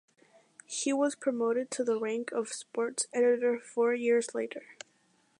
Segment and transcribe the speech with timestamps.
[0.65, 4.63] He was promoted to the rank of Sports Editor four years later.